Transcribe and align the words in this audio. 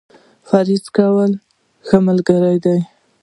پرهېز 0.47 0.85
کول، 0.97 1.31
ښه 1.87 1.97
ملګری 2.07 2.57
دی. 2.65 2.79